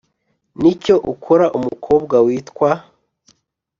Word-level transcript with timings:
N 0.61 0.61
icyo 0.73 0.95
ukora 1.13 1.45
umukobwa 1.57 2.15
witwa 2.25 2.69